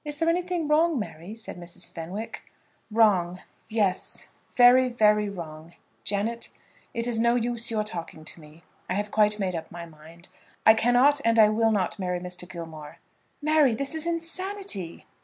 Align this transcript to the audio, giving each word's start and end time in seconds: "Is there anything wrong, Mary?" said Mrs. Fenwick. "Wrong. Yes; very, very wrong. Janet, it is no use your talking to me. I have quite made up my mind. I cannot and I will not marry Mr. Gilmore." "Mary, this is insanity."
"Is 0.03 0.17
there 0.17 0.29
anything 0.29 0.67
wrong, 0.67 0.97
Mary?" 0.97 1.35
said 1.35 1.57
Mrs. 1.59 1.91
Fenwick. 1.93 2.41
"Wrong. 2.89 3.39
Yes; 3.69 4.29
very, 4.57 4.89
very 4.89 5.29
wrong. 5.29 5.75
Janet, 6.03 6.49
it 6.91 7.05
is 7.05 7.19
no 7.19 7.35
use 7.35 7.69
your 7.69 7.83
talking 7.83 8.25
to 8.25 8.41
me. 8.41 8.63
I 8.89 8.95
have 8.95 9.11
quite 9.11 9.37
made 9.37 9.53
up 9.55 9.71
my 9.71 9.85
mind. 9.85 10.27
I 10.65 10.73
cannot 10.73 11.21
and 11.23 11.37
I 11.37 11.49
will 11.49 11.69
not 11.71 11.99
marry 11.99 12.19
Mr. 12.19 12.49
Gilmore." 12.49 12.97
"Mary, 13.43 13.75
this 13.75 13.93
is 13.93 14.07
insanity." 14.07 15.05